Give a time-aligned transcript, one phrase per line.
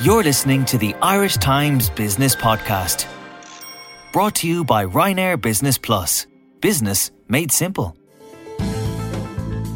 [0.00, 3.04] You're listening to the Irish Times Business Podcast.
[4.12, 6.28] Brought to you by Ryanair Business Plus.
[6.60, 7.97] Business made simple.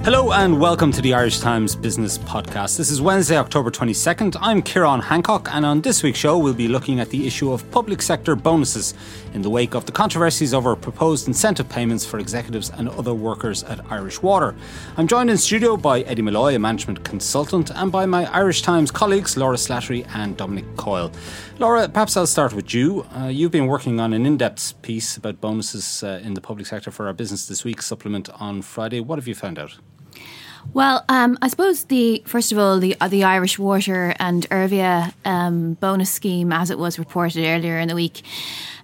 [0.05, 2.77] Hello and welcome to the Irish Times Business Podcast.
[2.77, 4.37] This is Wednesday, October 22nd.
[4.41, 7.71] I'm Kieran Hancock, and on this week's show, we'll be looking at the issue of
[7.71, 8.95] public sector bonuses
[9.33, 13.63] in the wake of the controversies over proposed incentive payments for executives and other workers
[13.63, 14.57] at Irish Water.
[14.97, 18.91] I'm joined in studio by Eddie Molloy, a management consultant, and by my Irish Times
[18.91, 21.13] colleagues, Laura Slattery and Dominic Coyle.
[21.61, 23.07] Laura, perhaps I'll start with you.
[23.17, 26.67] Uh, you've been working on an in depth piece about bonuses uh, in the public
[26.67, 28.99] sector for our Business This Week supplement on Friday.
[28.99, 29.79] What have you found out?
[30.75, 35.13] Well, um, I suppose the first of all the uh, the Irish Water and Ervia
[35.25, 38.23] um, bonus scheme, as it was reported earlier in the week,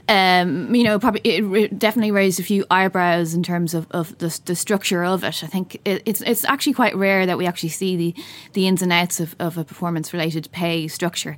[0.08, 4.40] um, you know, probably it definitely raised a few eyebrows in terms of, of the,
[4.46, 5.44] the structure of it.
[5.44, 8.14] I think it, it's it's actually quite rare that we actually see the
[8.54, 11.36] the ins and outs of, of a performance related pay structure.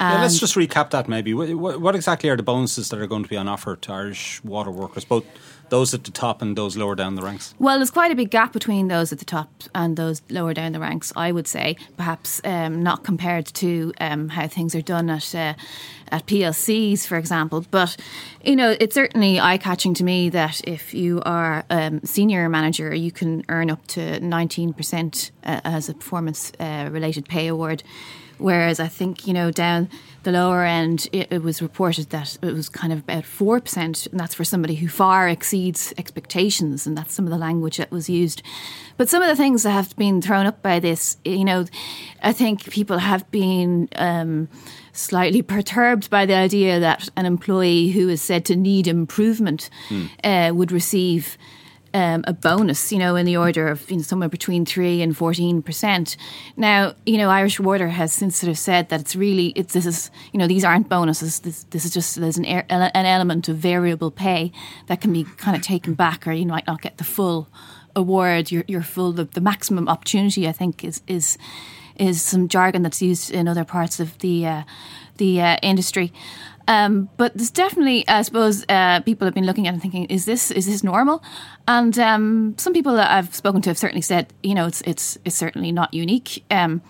[0.00, 1.34] yeah, let's just recap that maybe.
[1.34, 4.42] What, what exactly are the bonuses that are going to be on offer to Irish
[4.42, 5.26] water workers, both
[5.70, 7.54] those at the top and those lower down the ranks?
[7.58, 10.72] Well, there's quite a big gap between those at the top and those lower down
[10.72, 11.76] the ranks, I would say.
[11.96, 15.34] Perhaps um, not compared to um, how things are done at.
[15.34, 15.54] Uh,
[16.12, 17.64] at PLCs, for example.
[17.70, 17.96] But
[18.44, 22.48] you know, it's certainly eye catching to me that if you are a um, senior
[22.48, 27.82] manager, you can earn up to 19% uh, as a performance uh, related pay award.
[28.38, 29.88] Whereas I think, you know, down
[30.26, 34.20] the lower end, it, it, was reported that it was kind of about 4%, and
[34.20, 38.10] that's for somebody who far exceeds expectations, and that's some of the language that was
[38.10, 38.42] used.
[38.96, 41.64] But some of the things that have been thrown up by this, you know,
[42.22, 43.88] I think people have been.
[43.96, 44.48] Um,
[44.92, 50.08] slightly perturbed by the idea that an employee who is said to need improvement mm.
[50.24, 51.36] uh, would receive
[51.96, 55.16] um, a bonus, you know, in the order of you know, somewhere between three and
[55.16, 56.16] fourteen percent.
[56.56, 59.86] Now, you know, Irish Water has since sort of said that it's really it's this
[59.86, 61.40] is you know these aren't bonuses.
[61.40, 64.52] This this is just there's an an element of variable pay
[64.88, 67.48] that can be kind of taken back, or you might not get the full
[67.94, 70.46] award, your your full the, the maximum opportunity.
[70.46, 71.38] I think is is
[71.96, 74.62] is some jargon that's used in other parts of the uh,
[75.16, 76.12] the uh, industry.
[76.68, 80.06] Um, but there's definitely, I suppose, uh, people have been looking at it and thinking,
[80.06, 81.22] is this is this normal?
[81.68, 85.18] And um, some people that I've spoken to have certainly said, you know, it's it's
[85.24, 86.44] it's certainly not unique.
[86.50, 86.82] Um,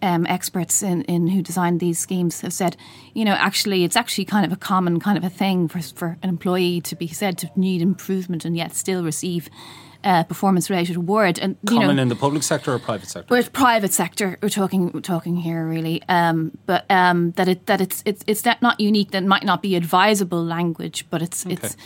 [0.00, 2.76] um, experts in, in who designed these schemes have said,
[3.14, 6.16] you know, actually, it's actually kind of a common kind of a thing for for
[6.22, 9.50] an employee to be said to need improvement and yet still receive
[10.04, 11.38] uh, performance related award.
[11.38, 13.32] And you common know, in the public sector or private sector?
[13.32, 14.38] Well, private sector.
[14.42, 18.44] We're talking we're talking here really, um, but um, that it that it's it's it's
[18.44, 19.10] not unique.
[19.10, 21.54] That might not be advisable language, but it's okay.
[21.54, 21.76] it's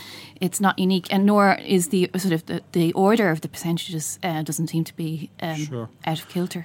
[0.41, 4.19] it's not unique, and nor is the sort of the, the order of the percentages
[4.23, 5.89] uh, doesn't seem to be um, sure.
[6.05, 6.65] out of kilter.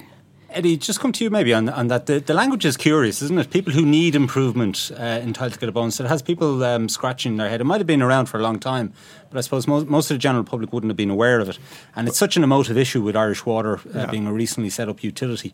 [0.50, 2.06] Eddie, just come to you maybe on, on that.
[2.06, 3.50] The, the language is curious, isn't it?
[3.50, 6.00] People who need improvement uh, entitled to get a bonus.
[6.00, 7.60] It has people um, scratching their head.
[7.60, 8.94] It might have been around for a long time,
[9.30, 11.60] but I suppose most, most of the general public wouldn't have been aware of it.
[11.96, 14.06] And it's such an emotive issue with Irish Water uh, yeah.
[14.06, 15.54] being a recently set up utility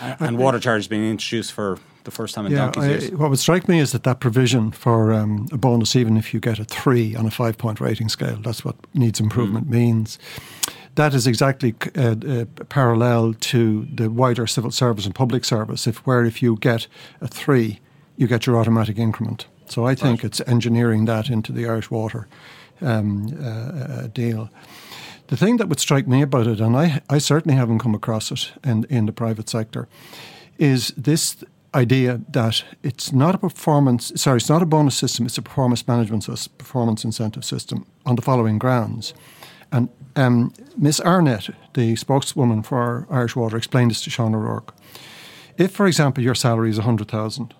[0.00, 3.10] uh, and water charges being introduced for the first time in yeah, donkey's years.
[3.12, 6.40] what would strike me is that that provision for um, a bonus, even if you
[6.40, 9.72] get a three on a five point rating scale, that's what needs improvement mm.
[9.72, 10.18] means
[10.94, 15.98] that is exactly uh, uh, parallel to the wider civil service and public service, if
[16.06, 16.86] where if you get
[17.20, 17.80] a three,
[18.16, 19.46] you get your automatic increment.
[19.66, 20.24] So I think right.
[20.24, 22.28] it's engineering that into the Irish Water
[22.80, 24.50] um, uh, uh, deal.
[25.28, 28.30] The thing that would strike me about it, and I, I certainly haven't come across
[28.30, 29.88] it in, in the private sector,
[30.58, 31.42] is this
[31.74, 35.88] idea that it's not a performance, sorry, it's not a bonus system, it's a performance
[35.88, 39.14] management system, performance incentive system on the following grounds.
[39.74, 44.72] And um, Miss Arnett, the spokeswoman for Irish Water, explained this to Sean O'Rourke.
[45.58, 47.52] If, for example, your salary is 100,000,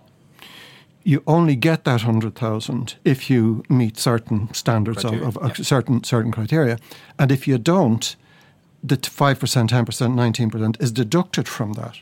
[1.02, 5.64] you only get that 100,000 if you meet certain standards criteria, of, of yeah.
[5.64, 6.78] certain certain criteria.
[7.18, 8.14] And if you don't,
[8.82, 11.98] the 5%, 10%, 19% is deducted from that.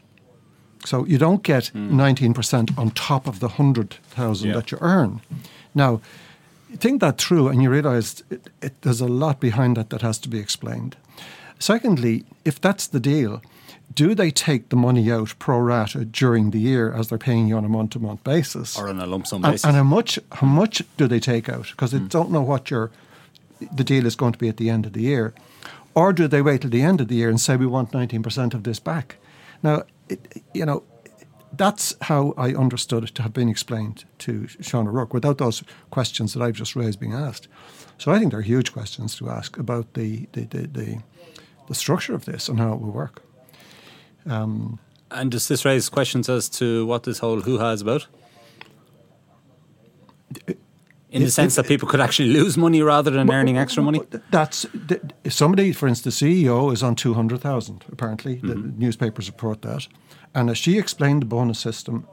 [0.85, 1.91] So you don't get mm.
[1.91, 4.55] 19% on top of the 100,000 yeah.
[4.55, 5.23] that you earn.
[5.75, 6.01] Now,
[6.77, 10.19] think that through and you realize it, it, there's a lot behind that that has
[10.21, 10.97] to be explained.
[11.59, 13.41] Secondly, if that's the deal,
[13.95, 17.57] do they take the money out pro rata during the year as they're paying you
[17.57, 19.65] on a month to month basis, or on a lump sum basis?
[19.65, 21.69] And, and how much how much do they take out?
[21.71, 22.09] Because they mm.
[22.09, 22.91] don't know what your
[23.77, 25.35] the deal is going to be at the end of the year,
[25.95, 28.23] or do they wait till the end of the year and say we want nineteen
[28.23, 29.17] percent of this back?
[29.63, 30.83] Now, it, you know,
[31.57, 36.33] that's how I understood it to have been explained to Sean O'Rourke without those questions
[36.35, 37.49] that I've just raised being asked.
[37.99, 41.03] So I think there are huge questions to ask about the, the, the, the,
[41.69, 43.23] the structure of this and how it will work.
[44.27, 44.79] Um,
[45.11, 48.07] And does this raise questions as to what this whole hoo ha is about?
[51.11, 54.01] In the sense that people could actually lose money rather than earning extra money?
[54.31, 54.67] That's
[55.29, 58.37] somebody, for instance, the CEO is on 200,000, apparently.
[58.37, 58.49] Mm-hmm.
[58.49, 59.87] The newspapers report that.
[60.35, 62.07] And as she explained the bonus system,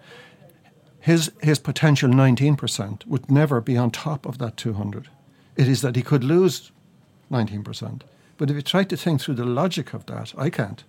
[0.99, 5.09] his, his potential 19% would never be on top of that 200.
[5.55, 6.71] It is that he could lose
[7.31, 8.01] 19%.
[8.37, 10.83] But if you try to think through the logic of that, I can't.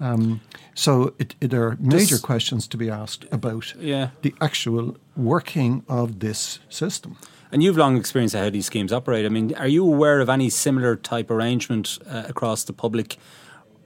[0.00, 0.40] Um,
[0.74, 4.10] so it, it, there are major this, questions to be asked about yeah.
[4.22, 7.16] the actual working of this system.
[7.50, 9.24] And you've long experience of how these schemes operate.
[9.24, 13.16] I mean, are you aware of any similar type arrangement uh, across the public?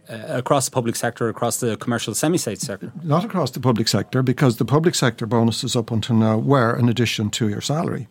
[0.08, 2.90] Uh, across the public sector, across the commercial semi-state sector?
[3.04, 6.88] Not across the public sector, because the public sector bonuses up until now were in
[6.88, 8.08] addition to your salary.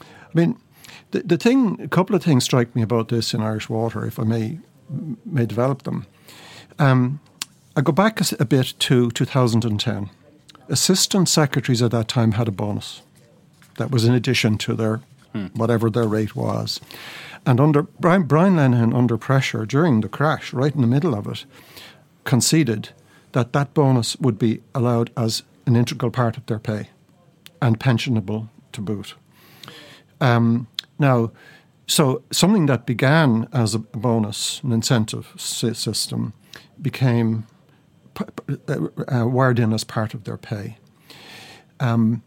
[0.00, 0.56] I mean,
[1.10, 4.20] the, the thing, a couple of things strike me about this in Irish Water, if
[4.20, 4.60] I may
[5.24, 6.06] may develop them.
[6.78, 7.20] Um,
[7.76, 10.10] I go back a, a bit to 2010.
[10.68, 13.02] Assistant secretaries at that time had a bonus.
[13.76, 15.00] That was in addition to their
[15.32, 15.46] hmm.
[15.54, 16.80] whatever their rate was.
[17.48, 21.26] And under Brian, Brian Lenihan, under pressure during the crash, right in the middle of
[21.26, 21.46] it,
[22.24, 22.90] conceded
[23.32, 26.90] that that bonus would be allowed as an integral part of their pay
[27.62, 29.14] and pensionable to boot.
[30.20, 30.66] Um,
[30.98, 31.30] now,
[31.86, 36.34] so something that began as a bonus, an incentive system,
[36.82, 37.46] became
[38.68, 40.76] uh, wired in as part of their pay.
[41.80, 42.22] Um,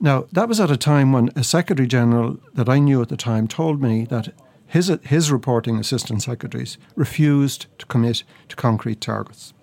[0.00, 3.16] now, that was at a time when a Secretary General that I knew at the
[3.16, 4.34] time told me that
[4.74, 9.54] his, his reporting assistant secretaries refused to commit to concrete targets.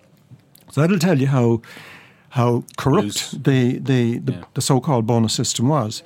[0.70, 1.60] So that'll tell you how,
[2.30, 4.44] how corrupt the, the, the, yeah.
[4.54, 6.02] the so called bonus system was.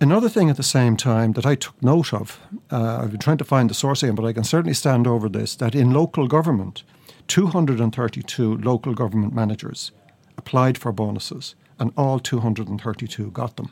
[0.00, 2.40] Another thing at the same time that I took note of,
[2.72, 5.28] uh, I've been trying to find the source again, but I can certainly stand over
[5.28, 6.82] this, that in local government,
[7.28, 9.92] 232 local government managers
[10.36, 13.70] applied for bonuses, and all 232 got them.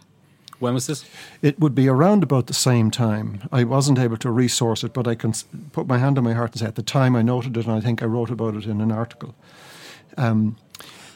[0.60, 1.04] When was this?
[1.42, 3.48] It would be around about the same time.
[3.50, 5.32] I wasn't able to resource it, but I can
[5.72, 7.74] put my hand on my heart and say at the time I noted it, and
[7.74, 9.34] I think I wrote about it in an article.
[10.16, 10.56] Um,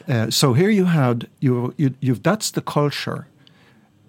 [0.09, 3.27] uh, so here you had you, you you've that's the culture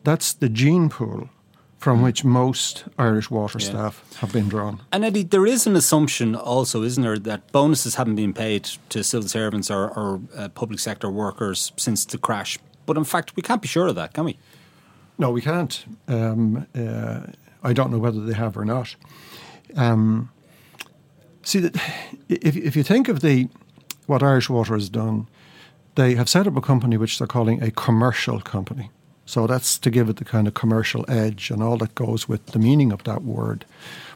[0.05, 1.29] that's the gene pool
[1.77, 3.67] from which most Irish water yeah.
[3.67, 4.81] staff have been drawn.
[4.91, 9.03] And Eddie, there is an assumption also, isn't there, that bonuses haven't been paid to
[9.03, 12.57] civil servants or, or uh, public sector workers since the crash.
[12.87, 14.39] But in fact, we can't be sure of that, can we?
[15.17, 15.85] No, we can't.
[16.07, 17.21] Um, uh,
[17.63, 18.95] I don't know whether they have or not.
[19.75, 20.29] Um,
[21.43, 21.75] see, that
[22.29, 23.47] if, if you think of the
[24.07, 25.27] what Irish Water has done,
[25.95, 28.89] they have set up a company which they're calling a commercial company.
[29.25, 32.45] So that's to give it the kind of commercial edge and all that goes with
[32.47, 33.65] the meaning of that word.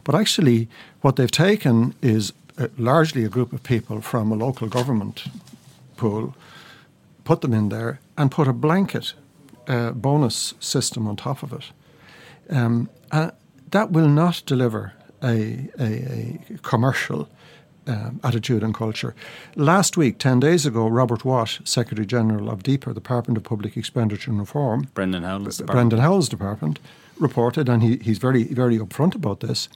[0.04, 0.68] But actually,
[1.00, 5.24] what they've taken is uh, largely a group of people from a local government
[5.96, 6.36] pool,
[7.24, 9.14] put them in there, and put a blanket
[9.70, 11.64] uh, bonus system on top of it.
[12.50, 13.30] Um, uh,
[13.70, 17.28] that will not deliver a, a, a commercial
[17.86, 19.14] um, attitude and culture.
[19.54, 24.30] Last week, 10 days ago, Robert Watt, Secretary General of DPER, Department of Public Expenditure
[24.30, 25.74] and Reform, Brendan Howlin's department.
[25.76, 26.80] Brendan Howlin's department,
[27.18, 29.68] reported, and he, he's very, very upfront about this.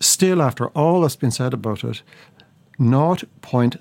[0.00, 2.00] Still, after all that's been said about it,
[2.78, 3.78] 0.75%,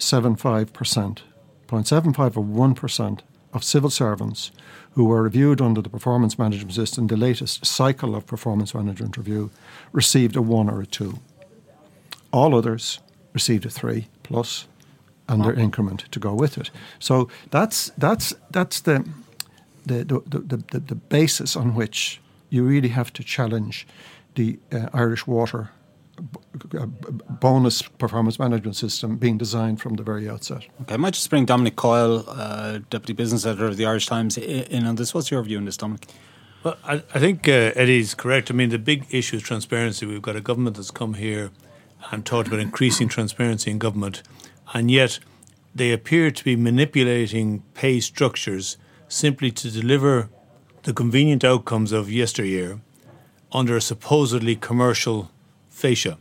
[0.68, 3.20] 0.75 or 1%
[3.54, 4.52] of civil servants
[5.00, 9.50] who were reviewed under the performance management system, the latest cycle of performance management review,
[9.94, 11.20] received a one or a two.
[12.34, 13.00] All others
[13.32, 14.68] received a three plus
[15.30, 16.70] and their increment to go with it.
[17.00, 19.08] So that's that's that's the
[19.86, 23.88] the the, the, the, the basis on which you really have to challenge
[24.36, 25.70] the uh, Irish water
[27.40, 30.66] bonus performance management system being designed from the very outset.
[30.82, 34.38] Okay, I might just bring Dominic Coyle, uh, Deputy Business Editor of the Irish Times,
[34.38, 35.14] in on this.
[35.14, 36.08] What's your view on this, Dominic?
[36.64, 38.52] Well, I, I think uh, Eddie's correct.
[38.52, 40.06] I mean, the big issue is transparency.
[40.06, 41.52] We've got a government that's come here
[42.12, 44.24] and talked about increasing transparency in government,
[44.74, 45.20] and yet
[45.74, 50.30] they appear to be manipulating pay structures simply to deliver
[50.84, 52.80] the convenient outcomes of yesteryear
[53.52, 55.32] under a supposedly commercial
[55.70, 56.18] fascia.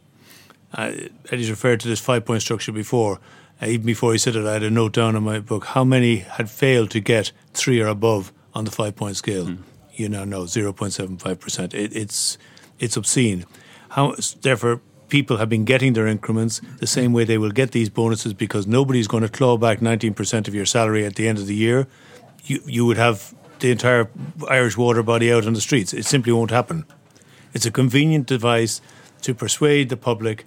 [0.74, 0.92] Uh,
[1.30, 3.20] Eddie's referred to this five point structure before.
[3.60, 5.84] Uh, even before he said it, I had a note down in my book how
[5.84, 9.46] many had failed to get three or above on the five point scale.
[9.46, 9.58] Mm.
[9.94, 11.74] You now know 0.75%.
[11.74, 12.38] It, it's,
[12.78, 13.46] it's obscene.
[13.90, 17.88] How, therefore, people have been getting their increments the same way they will get these
[17.88, 21.46] bonuses because nobody's going to claw back 19% of your salary at the end of
[21.46, 21.88] the year.
[22.44, 24.08] You, you would have the entire
[24.48, 25.92] Irish water body out on the streets.
[25.92, 26.84] It simply won't happen.
[27.52, 28.80] It's a convenient device
[29.22, 30.46] to persuade the public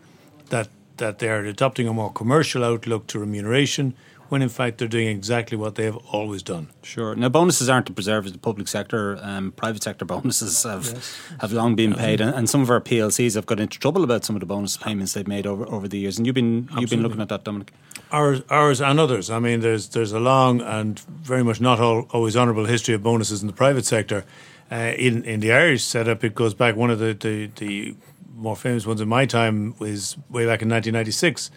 [1.02, 3.94] that, that they are adopting a more commercial outlook to remuneration,
[4.30, 6.70] when in fact they're doing exactly what they have always done.
[6.84, 7.16] Sure.
[7.16, 9.20] Now, bonuses aren't to preserve the public sector.
[9.22, 11.18] Um, private sector bonuses have yes.
[11.42, 14.24] have long been paid, and, and, some of our PLCs have got into trouble about
[14.24, 16.18] some of the bonus payments they've made over, over the years.
[16.18, 16.82] And you've been Absolutely.
[16.82, 17.74] you've been looking at that, Dominic.
[18.12, 19.30] Ours, ours, and others.
[19.30, 23.04] I mean, there's there's a long and very much not all, always honourable history of
[23.04, 24.24] bonuses in the private sector.
[24.72, 26.78] Uh, in in the Irish setup, it goes back.
[26.78, 27.96] One of the, the, the
[28.42, 31.52] more famous ones in my time was way back in 1996.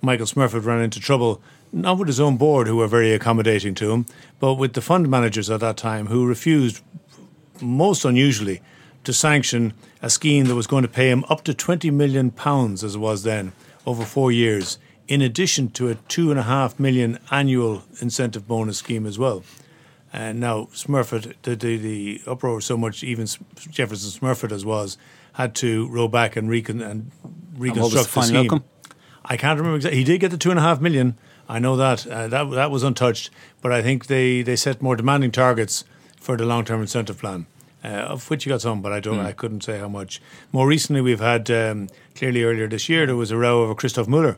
[0.00, 1.42] Michael Smurfit ran into trouble
[1.72, 4.06] not with his own board, who were very accommodating to him,
[4.40, 6.82] but with the fund managers at that time, who refused,
[7.60, 8.60] most unusually,
[9.04, 12.82] to sanction a scheme that was going to pay him up to 20 million pounds,
[12.82, 13.52] as it was then,
[13.86, 18.78] over four years, in addition to a two and a half million annual incentive bonus
[18.78, 19.42] scheme as well.
[20.12, 23.26] And now Smurfit, the, the, the uproar so much, even
[23.70, 24.98] Jefferson Smurfit as was,
[25.40, 27.10] had to row back and, recon, and
[27.56, 28.64] reconstruct and the scheme.
[29.24, 29.98] I can't remember exactly.
[29.98, 31.16] He did get the two and a half million,
[31.50, 33.30] I know that uh, that that was untouched,
[33.60, 35.84] but I think they, they set more demanding targets
[36.16, 37.46] for the long term incentive plan.
[37.82, 39.18] Uh, of which you got some, but I don't.
[39.18, 39.24] Mm.
[39.24, 40.20] I couldn't say how much.
[40.52, 44.06] More recently, we've had um, clearly earlier this year there was a row over Christoph
[44.06, 44.36] Muller,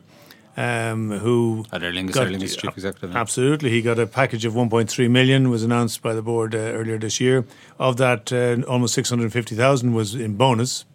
[0.55, 3.15] um, who at Aer Lingus, got, chief executive.
[3.15, 6.97] Absolutely, he got a package of 1.3 million was announced by the board uh, earlier
[6.97, 7.45] this year.
[7.77, 10.85] Of that, uh, almost 650,000 was in bonus,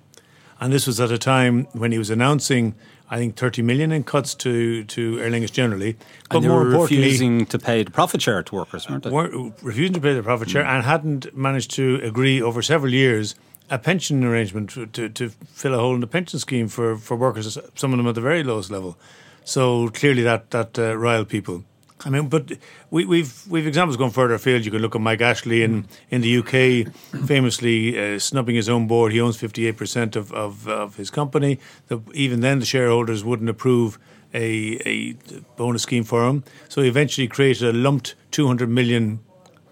[0.61, 2.75] and this was at a time when he was announcing
[3.11, 5.97] I think 30 million in cuts to, to Aer Lingus generally.
[6.29, 9.11] But more importantly, refusing to pay the profit share to workers, weren't they?
[9.11, 10.69] Were, refusing to pay the profit share mm.
[10.69, 13.35] and hadn't managed to agree over several years
[13.71, 17.17] a pension arrangement to, to, to, fill a hole in the pension scheme for, for
[17.17, 18.99] workers, some of them at the very lowest level.
[19.45, 21.65] So clearly that, that uh, riled people.
[22.05, 22.53] I mean, but
[22.91, 24.65] we, we've we've examples going further afield.
[24.65, 26.93] You can look at Mike Ashley in, in the UK,
[27.27, 29.13] famously uh, snubbing his own board.
[29.13, 31.59] He owns fifty eight percent of, of of his company.
[31.89, 33.99] The, even then, the shareholders wouldn't approve
[34.33, 35.13] a a
[35.57, 36.45] bonus scheme for him.
[36.69, 39.21] So he eventually created a lumped two hundred million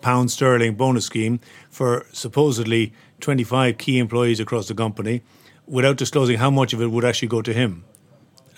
[0.00, 1.38] pound sterling bonus scheme
[1.70, 5.22] for supposedly twenty five key employees across the company,
[5.66, 7.84] without disclosing how much of it would actually go to him,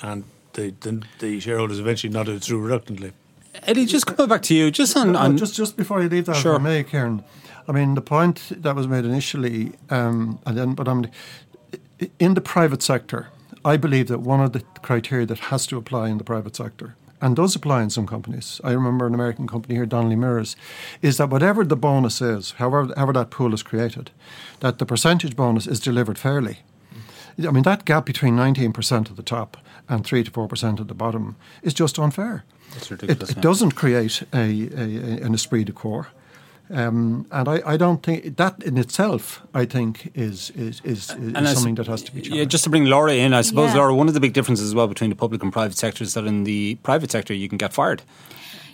[0.00, 3.12] and the the, the shareholders eventually nodded through reluctantly.
[3.62, 6.36] Eddie, just coming back to you, just on, on just just before you leave that,
[6.36, 6.58] sure.
[6.58, 7.24] for Kieran.
[7.66, 11.06] I mean, the point that was made initially, um, and then, but I'm
[12.18, 13.28] in the private sector.
[13.64, 16.94] I believe that one of the criteria that has to apply in the private sector
[17.20, 18.60] and does apply in some companies.
[18.62, 20.56] I remember an American company here, Donnelly Mirrors,
[21.02, 24.10] is that whatever the bonus is, however, however that pool is created,
[24.60, 26.60] that the percentage bonus is delivered fairly.
[27.46, 29.56] I mean, that gap between 19% at the top
[29.88, 32.44] and 3 to 4% at the bottom is just unfair.
[33.02, 36.08] It, it, doesn't create a, a, an esprit de corps.
[36.70, 41.52] Um, and I, I, don't think that in itself, I think, is is, is, is
[41.54, 42.38] something that has to be challenged.
[42.38, 43.78] Yeah, just to bring Laura in, I suppose, yeah.
[43.78, 46.12] Laura, one of the big differences as well between the public and private sector is
[46.12, 48.02] that in the private sector you can get fired.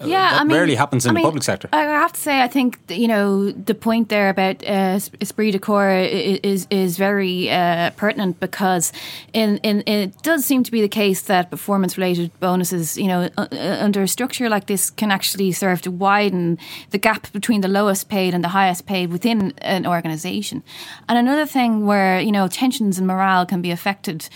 [0.01, 1.69] Yeah, that I mean, rarely happens in I the mean, public sector.
[1.73, 5.59] I have to say, I think you know the point there about uh, esprit de
[5.59, 6.09] corps
[6.43, 8.93] is is very uh, pertinent because
[9.33, 13.29] in, in it does seem to be the case that performance related bonuses, you know,
[13.39, 13.47] uh,
[13.81, 16.59] under a structure like this, can actually serve to widen
[16.91, 20.63] the gap between the lowest paid and the highest paid within an organisation.
[21.09, 24.29] And another thing where you know tensions and morale can be affected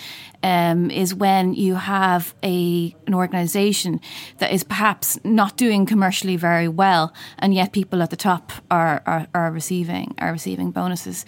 [0.42, 4.00] um, is when you have a an organisation
[4.38, 9.02] that is perhaps not doing commercially very well, and yet people at the top are,
[9.06, 11.24] are, are receiving are receiving bonuses.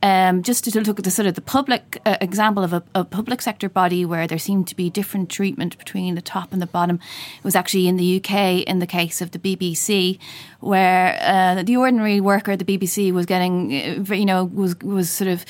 [0.00, 3.04] Um, just to look at the sort of the public uh, example of a, a,
[3.04, 6.68] public sector body where there seemed to be different treatment between the top and the
[6.68, 7.00] bottom.
[7.36, 10.20] It was actually in the UK in the case of the BBC
[10.60, 15.10] where uh, the ordinary worker at the BBC was getting uh, you know was was
[15.10, 15.44] sort of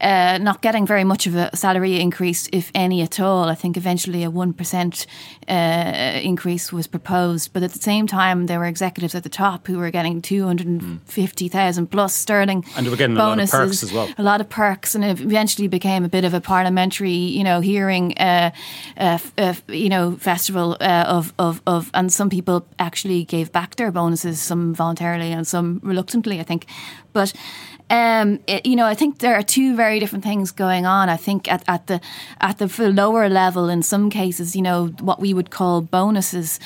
[0.00, 3.48] uh, not getting very much of a salary increase if any at all.
[3.48, 5.06] I think eventually a 1%
[5.48, 7.52] uh, increase was proposed.
[7.52, 11.86] But at the same time there were executives at the top who were getting 250,000
[11.88, 14.08] plus sterling and they were getting bonuses as well.
[14.18, 17.60] A lot of perks, and it eventually became a bit of a parliamentary, you know,
[17.60, 18.50] hearing, uh,
[18.96, 23.76] uh, uh, you know, festival uh, of, of of, and some people actually gave back
[23.76, 26.66] their bonuses, some voluntarily and some reluctantly, I think,
[27.12, 27.32] but.
[27.90, 31.10] Um, it, you know, I think there are two very different things going on.
[31.10, 32.00] I think at, at the
[32.40, 36.58] at the lower level, in some cases, you know, what we would call bonuses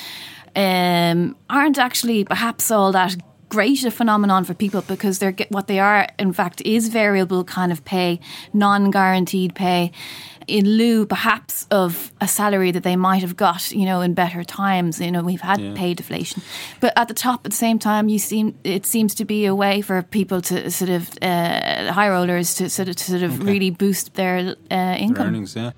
[0.55, 3.15] um, aren't actually perhaps all that
[3.49, 7.71] great a phenomenon for people because they're what they are in fact is variable kind
[7.71, 8.19] of pay
[8.53, 9.91] non-guaranteed pay
[10.47, 14.43] in lieu perhaps of a salary that they might have got you know in better
[14.43, 15.73] times you know we've had yeah.
[15.75, 16.41] pay deflation
[16.79, 19.53] but at the top at the same time you seem it seems to be a
[19.53, 23.35] way for people to sort of uh, high rollers to sort of to sort of
[23.35, 23.43] okay.
[23.43, 25.71] really boost their uh, income their earnings yeah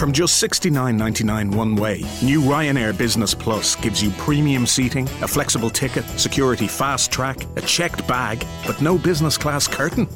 [0.00, 5.68] From just $69.99 one way, new Ryanair Business Plus gives you premium seating, a flexible
[5.68, 10.06] ticket, security fast track, a checked bag, but no business class curtain.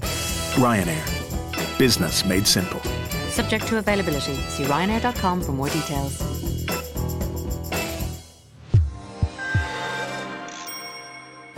[0.56, 1.78] Ryanair.
[1.78, 2.80] Business made simple.
[3.28, 4.36] Subject to availability.
[4.48, 6.33] See Ryanair.com for more details.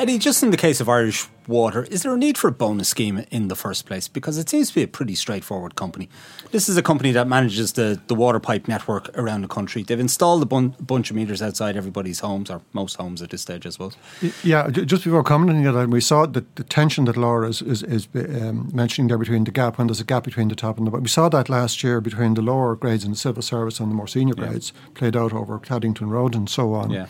[0.07, 2.89] Eddie, just in the case of Irish Water, is there a need for a bonus
[2.89, 4.07] scheme in the first place?
[4.07, 6.09] Because it seems to be a pretty straightforward company.
[6.53, 9.83] This is a company that manages the, the water pipe network around the country.
[9.83, 13.43] They've installed a bun- bunch of meters outside everybody's homes, or most homes at this
[13.43, 13.97] stage, I suppose.
[14.45, 17.83] Yeah, just before commenting on that, we saw the, the tension that Laura is, is,
[17.83, 20.87] is um, mentioning there between the gap, when there's a gap between the top and
[20.87, 21.03] the bottom.
[21.03, 23.97] We saw that last year between the lower grades in the civil service and the
[23.97, 24.91] more senior grades, yeah.
[24.95, 26.91] played out over Haddington Road and so on.
[26.91, 27.07] Yeah.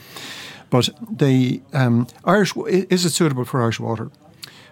[0.71, 4.11] But the um, Irish is it suitable for Irish water?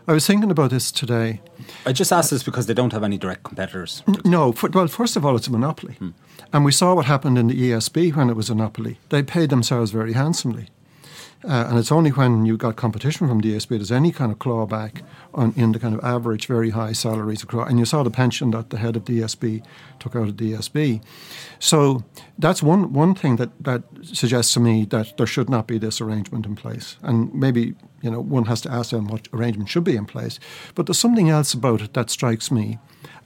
[0.06, 1.40] I was thinking about this today.
[1.86, 4.02] I just asked this because they don't have any direct competitors.
[4.24, 5.94] No, for, well, first of all, it's a monopoly.
[5.94, 6.10] Hmm.
[6.52, 8.98] And we saw what happened in the ESB when it was a monopoly.
[9.08, 10.68] They paid themselves very handsomely.
[11.46, 14.38] Uh, and it's only when you got competition from the ESB there's any kind of
[14.38, 15.02] clawback
[15.34, 17.68] on in the kind of average very high salaries across.
[17.68, 19.62] And you saw the pension that the head of the ESB
[19.98, 21.02] took out of the ESB.
[21.58, 22.02] So
[22.38, 26.00] that's one one thing that that suggests to me that there should not be this
[26.00, 26.96] arrangement in place.
[27.02, 30.40] And maybe you know one has to ask them what arrangement should be in place.
[30.74, 32.78] But there's something else about it that strikes me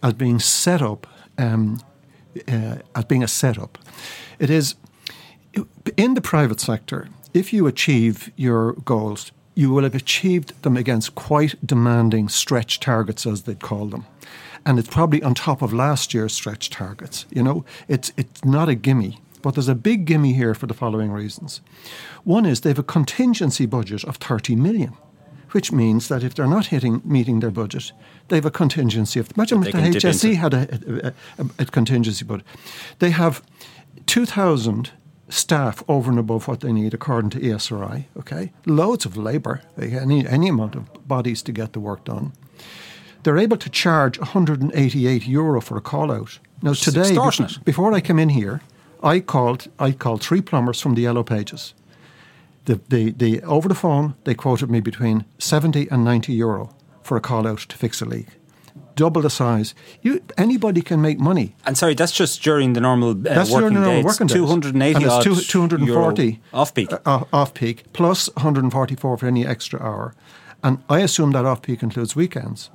[0.03, 1.07] as being set up
[1.39, 1.81] um,
[2.49, 3.79] uh, as being a setup.
[4.41, 4.75] It is
[5.97, 11.15] in the private sector if you achieve your goals, you will have achieved them against
[11.15, 14.07] quite demanding stretch targets, as they'd call them.
[14.65, 17.27] And it's probably on top of last year's stretch targets.
[17.31, 19.19] You know, it's, it's not a gimme.
[19.41, 21.61] But there's a big gimme here for the following reasons.
[22.25, 24.95] One is they have a contingency budget of 30 million
[25.53, 27.93] which means that if they're not hitting meeting their budget,
[28.29, 29.31] they have a contingency of.
[29.37, 32.47] Imagine if the HSE had a, a, a, a, contingency budget.
[32.99, 33.43] They have
[34.07, 34.91] 2,000
[35.29, 38.07] staff over and above what they need according to ESRI.
[38.19, 42.33] Okay, loads of labour, any any amount of bodies to get the work done.
[43.23, 46.39] They're able to charge 188 euro for a call out.
[46.63, 47.15] Now today,
[47.65, 48.63] before I came in here,
[49.03, 51.75] I called I called three plumbers from the Yellow Pages.
[52.65, 57.17] The, the, the, over the phone, they quoted me between 70 and 90 euro for
[57.17, 58.27] a call out to fix a leak
[58.99, 59.75] double the size.
[60.03, 61.55] You anybody can make money.
[61.65, 64.05] And sorry, that's just during the normal uh, that's working during the normal days.
[64.05, 64.37] working days.
[64.37, 66.91] 280 and it's two, 240 off peak.
[66.93, 70.15] Uh, off peak plus 144 for any extra hour.
[70.63, 72.71] And I assume that off peak includes weekends.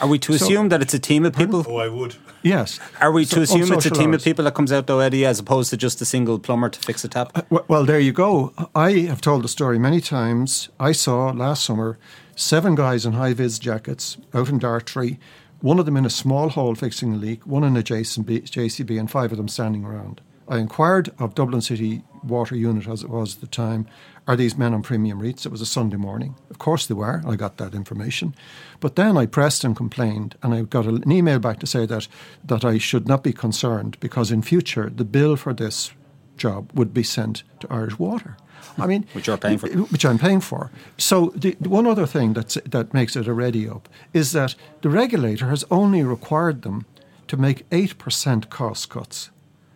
[0.00, 1.64] Are we to so, assume that it's a team of people?
[1.66, 2.16] Oh, I would.
[2.42, 2.78] Yes.
[3.00, 4.22] Are we to assume it's a team hours.
[4.22, 6.78] of people that comes out though, Eddie, as opposed to just a single plumber to
[6.78, 7.32] fix a tap?
[7.34, 8.52] Uh, well, there you go.
[8.74, 10.68] I have told the story many times.
[10.78, 11.98] I saw last summer
[12.36, 15.18] seven guys in high vis jackets out in Dartry
[15.60, 19.10] one of them in a small hole fixing a leak, one in a JCB, and
[19.10, 20.20] five of them standing around.
[20.48, 23.86] I inquired of Dublin City Water Unit, as it was at the time,
[24.26, 25.44] are these men on premium rates?
[25.46, 26.36] It was a Sunday morning.
[26.50, 27.22] Of course they were.
[27.26, 28.34] I got that information.
[28.80, 32.08] But then I pressed and complained, and I got an email back to say that,
[32.44, 35.92] that I should not be concerned because in future the bill for this
[36.38, 38.36] job would be sent to Irish Water.
[38.78, 40.70] I mean, which you're paying for, which I'm paying for.
[40.96, 44.54] So the, the one other thing that's, that makes it a ready up is that
[44.82, 46.86] the regulator has only required them
[47.26, 49.30] to make eight percent cost cuts.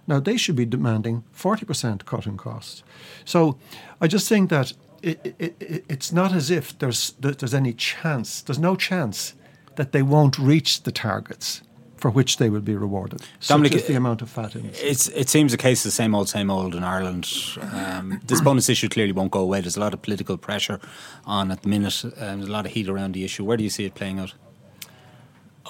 [0.07, 2.83] Now they should be demanding forty percent cut in costs.
[3.25, 3.59] So
[4.01, 4.73] I just think that
[5.03, 8.43] it, it, it, it's not as if there's there's any chance.
[8.43, 9.35] There's no chance
[9.77, 11.63] that they won't reach the targets
[12.03, 13.23] for which they will be rewarded.
[13.47, 14.77] Dominic, such the amount of fat in it.
[14.83, 17.33] it seems the case of the same old, same old in Ireland.
[17.73, 19.61] Um, this bonus issue clearly won't go away.
[19.61, 20.81] There's a lot of political pressure
[21.27, 22.03] on at the minute.
[22.05, 23.45] Um, there's a lot of heat around the issue.
[23.45, 24.35] Where do you see it playing out?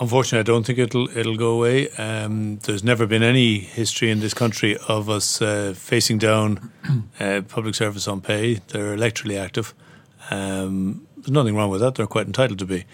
[0.01, 1.91] Unfortunately, I don't think it'll it'll go away.
[1.99, 6.73] Um, there's never been any history in this country of us uh, facing down
[7.21, 8.55] uh, public service on pay.
[8.69, 9.75] They're electorally active.
[10.31, 11.97] Um, there's nothing wrong with that.
[11.97, 12.87] They're quite entitled to be.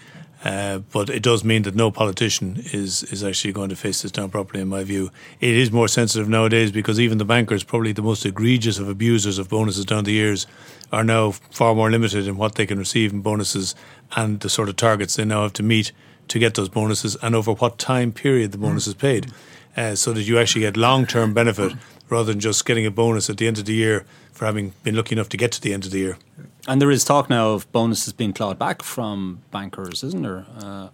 [0.43, 4.11] Uh, but it does mean that no politician is is actually going to face this
[4.11, 5.11] down properly, in my view.
[5.41, 9.37] It is more sensitive nowadays because even the bankers, probably the most egregious of abusers
[9.37, 10.47] of bonuses down the years,
[10.93, 13.75] are now far more limited in what they can receive in bonuses
[14.15, 15.91] and the sort of targets they now have to meet
[16.29, 19.31] to get those bonuses and over what time period the bonus is paid,
[19.75, 21.73] uh, so that you actually get long term benefit
[22.09, 24.95] rather than just getting a bonus at the end of the year for having been
[24.95, 26.17] lucky enough to get to the end of the year.
[26.67, 30.45] And there is talk now of bonuses being clawed back from bankers, isn't there?
[30.57, 30.89] Uh,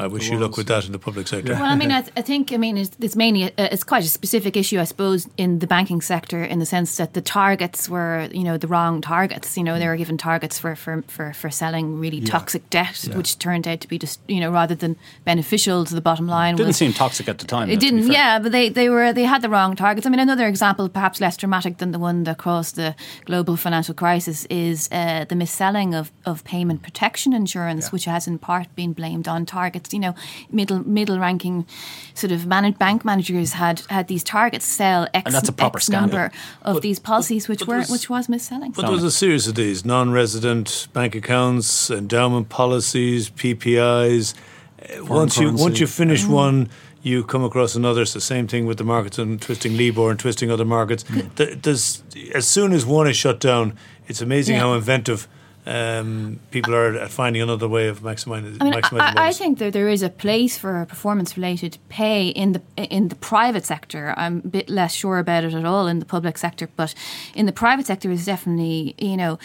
[0.00, 1.52] I wish you luck with that in the public sector.
[1.54, 4.04] Well, I mean, I, th- I think, I mean, it's, it's mainly, a, it's quite
[4.04, 7.88] a specific issue, I suppose, in the banking sector in the sense that the targets
[7.88, 9.56] were, you know, the wrong targets.
[9.56, 12.30] You know, they were given targets for, for, for, for selling really Yeah.
[12.30, 13.16] toxic debt, Yeah.
[13.16, 16.54] which turned out to be just, you know, rather than beneficial to the bottom line.
[16.54, 17.68] It Didn't was- seem toxic at the time.
[17.68, 20.06] It to be didn't, yeah, but they, they were they had the wrong targets.
[20.06, 22.94] I mean, another example, perhaps less dramatic than the one that caused the
[23.26, 28.38] global financial crisis, is uh, the mis-selling of, of payment protection insurance, which has in
[28.38, 29.89] part been blamed on targets.
[29.92, 30.14] You know,
[30.50, 31.66] middle middle ranking
[32.14, 35.78] sort of managed bank managers had had these targets sell X, And that's a proper
[35.78, 36.08] X scandal.
[36.10, 38.72] number of these policies, which but were there's- which was mis-selling.
[38.72, 44.34] But there was a series of these non-resident bank accounts, endowment policies, PPIs.
[44.80, 46.68] Uh, Once you once you finish one,
[47.02, 48.02] you come across another.
[48.02, 51.04] It's the same thing with the markets and twisting Libor and twisting other markets.
[51.36, 52.02] Th- There's,
[52.34, 53.74] as soon as one is shut down,
[54.08, 54.62] it's amazing Yeah.
[54.62, 55.26] how inventive
[55.66, 58.56] um, people are finding another way of maximizing.
[58.60, 62.52] I mean, maximizing I, I think that there is a place for performance-related pay in
[62.52, 64.14] the in the private sector.
[64.16, 66.94] I'm a bit less sure about it at all in the public sector, but
[67.34, 69.38] in the private sector is definitely you know,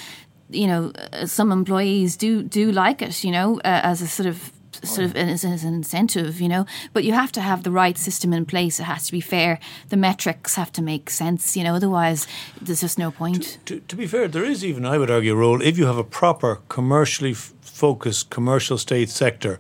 [0.50, 4.28] you know, uh, some employees do do like it, you know, uh, as a sort
[4.28, 4.52] of
[4.90, 6.66] sort of as, as an incentive, you know.
[6.94, 8.80] But you have to have the right system in place.
[8.80, 9.60] It has to be fair.
[9.90, 11.76] The metrics have to make sense, you know.
[11.76, 12.28] Otherwise,
[12.62, 13.58] there's just no point.
[13.66, 15.98] to, to be fair, there is even, I would argue, a role if you have
[15.98, 19.60] a proper commercially f- focused commercial state sector.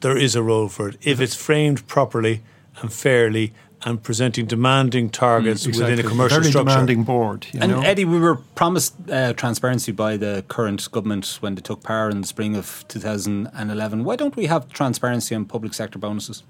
[0.00, 2.42] There is a role for it if it's framed properly
[2.80, 3.52] and fairly
[3.88, 6.70] and presenting demanding targets within a commercial Very structure.
[6.70, 7.46] demanding board.
[7.52, 7.80] You And know?
[7.80, 12.20] Eddie, we were promised uh, transparency by the current government when they took power in
[12.20, 14.04] the spring of 2011.
[14.04, 16.42] Why don't we have transparency on public sector bonuses?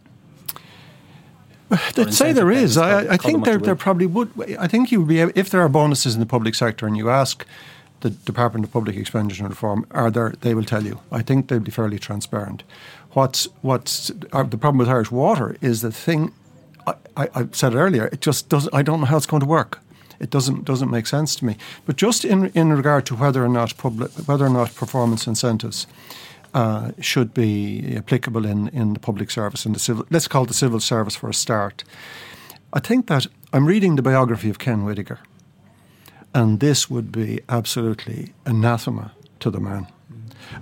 [1.70, 2.76] I'd say there is.
[2.76, 4.30] incentive I, I think there, there probably would.
[4.58, 7.10] I think you would be if there are bonuses in the public sector, and you
[7.10, 7.44] ask
[8.00, 10.32] the Department of Public Expenditure and Reform, are there?
[10.40, 11.00] They will tell you.
[11.12, 12.62] I think they'll be fairly transparent.
[13.12, 16.32] What's what's uh, the problem with Irish Water is the thing.
[17.16, 18.06] I, I, said earlier.
[18.06, 18.74] It just doesn't.
[18.74, 19.80] I don't know how it's going to work.
[20.20, 21.56] It doesn't doesn't make sense to me.
[21.86, 25.86] But just in in regard to whether or not public whether or not performance incentives
[26.54, 30.06] uh, should be applicable in, in the public service and the civil.
[30.10, 31.84] Let's call the civil service for a start.
[32.72, 35.20] I think that I'm reading the biography of Ken Whitaker,
[36.34, 39.86] and this would be absolutely anathema to the man.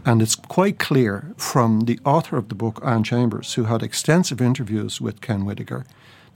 [0.05, 4.41] And it's quite clear from the author of the book, Anne Chambers, who had extensive
[4.41, 5.85] interviews with Ken Whitaker,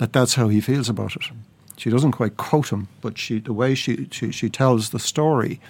[0.01, 1.31] that that's how he feels about it.
[1.77, 5.61] She doesn't quite quote him, but she, the way she, she, she tells the story.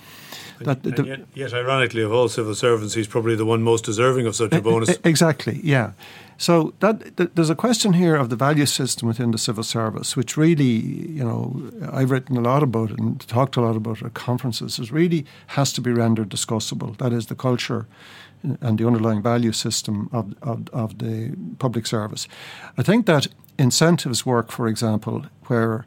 [0.61, 3.85] That the, And yet, yet, ironically, of all civil servants, he's probably the one most
[3.85, 4.97] deserving of such a bonus.
[5.05, 5.93] Exactly, yeah.
[6.39, 10.17] So that th- there's a question here of the value system within the civil service,
[10.17, 10.65] which really,
[11.19, 14.15] you know, I've written a lot about it and talked a lot about it at
[14.15, 14.79] conferences.
[14.79, 16.97] It really has to be rendered discussable.
[16.99, 17.87] That is the culture
[18.43, 22.29] and the underlying value system of, of, of the public service.
[22.79, 23.27] I think that
[23.59, 25.85] incentives work, for example, where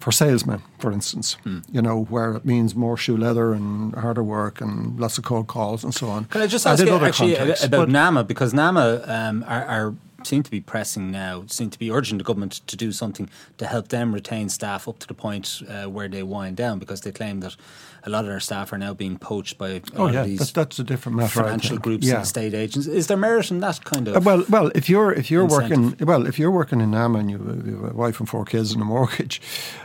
[0.00, 1.36] for salesmen, for instance,
[1.72, 5.46] you know, where it means more shoe leather and harder work and lots of cold
[5.46, 6.24] calls and so on.
[6.26, 9.94] Can I just ask you actually contexts, about NAMA because NAMA um, are, are
[10.26, 13.66] seem to be pressing now, seem to be urging the government to do something to
[13.66, 17.12] help them retain staff up to the point uh, where they wind down because they
[17.12, 17.56] claim that
[18.04, 20.52] a lot of their staff are now being poached by a Oh yeah, these that's,
[20.52, 21.42] that's a different matter.
[21.42, 22.16] Financial groups yeah.
[22.18, 22.86] and state agents.
[22.86, 24.16] Is there merit in that kind of?
[24.16, 25.78] Uh, well, well, if you're if you're Incentive.
[26.00, 28.28] working well, if you're working in NAMA and you have you have a wife and
[28.28, 29.40] four kids and a mortgage,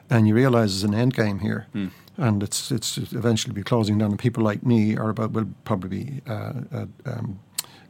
[0.10, 1.88] and you realise there's an end game here, Hmm.
[2.18, 5.90] and it's it's eventually be closing down, and people like me are about will probably
[5.90, 7.40] be uh, uh, um,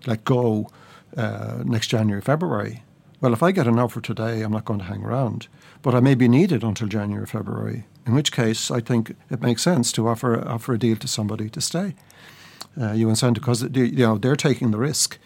[0.08, 0.68] let go
[1.18, 2.84] uh, next January February.
[3.20, 5.48] Well, if I get an offer today, I'm not going to hang around,
[5.84, 7.86] but I may be needed until January February.
[8.08, 11.50] In which case, I think it makes sense to offer offer a deal to somebody
[11.50, 11.94] to stay.
[12.80, 15.20] Uh, you incentive because you know they're taking the risk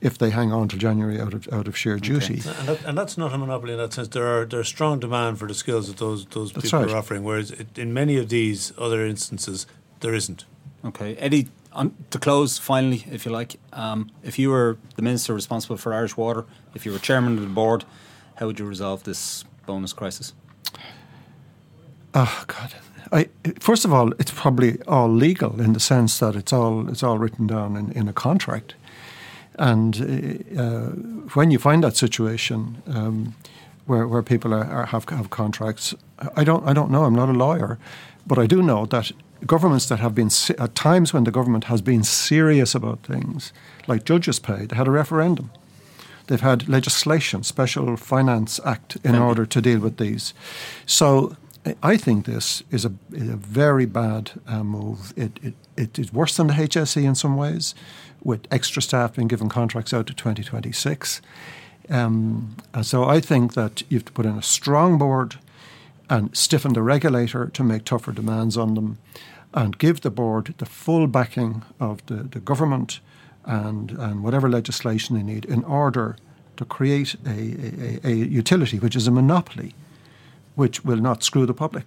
[0.00, 2.34] if they hang on till January out of out of sheer duty.
[2.34, 4.08] And, that, and that's not a monopoly in that sense.
[4.08, 6.90] There are there's strong demand for the skills that those those That's people right.
[6.90, 9.66] are offering, whereas it, in many of these other instances
[10.00, 10.44] there isn't.
[10.84, 11.48] Okay, Eddie.
[12.10, 16.16] To close, finally, if you like, um, if you were the minister responsible for Irish
[16.16, 17.84] Water, if you were chairman of the board,
[18.36, 20.32] how would you resolve this bonus crisis?
[22.14, 22.74] Oh God!
[23.12, 23.28] I,
[23.60, 27.18] first of all, it's probably all legal in the sense that it's all it's all
[27.18, 28.74] written down in, in a contract.
[29.58, 29.96] And
[30.58, 30.90] uh,
[31.34, 33.34] when you find that situation um,
[33.86, 35.94] where where people are, are, have have contracts,
[36.36, 37.04] I don't I don't know.
[37.04, 37.78] I'm not a lawyer,
[38.26, 39.12] but I do know that
[39.46, 43.52] governments that have been at times when the government has been serious about things,
[43.86, 45.50] like judges' pay, they had a referendum.
[46.26, 50.34] They've had legislation, special finance act, in order to deal with these.
[50.84, 51.36] So
[51.82, 55.12] I think this is a, is a very bad uh, move.
[55.16, 57.74] It, it, it is worse than the HSE in some ways,
[58.22, 61.22] with extra staff being given contracts out to 2026.
[61.88, 65.36] Um, so I think that you have to put in a strong board
[66.08, 68.98] and stiffen the regulator to make tougher demands on them
[69.56, 73.00] and give the board the full backing of the, the government
[73.46, 76.16] and, and whatever legislation they need in order
[76.56, 79.74] to create a, a, a utility which is a monopoly
[80.54, 81.84] which will not screw the public.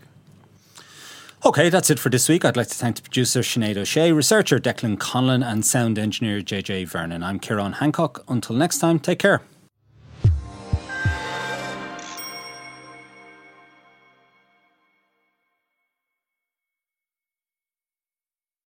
[1.46, 2.44] Okay, that's it for this week.
[2.44, 6.88] I'd like to thank the producer Sinead O'Shea, researcher Declan Conlon, and sound engineer JJ
[6.88, 7.24] Vernon.
[7.24, 8.26] I'm Kieran Hancock.
[8.28, 9.42] Until next time, take care.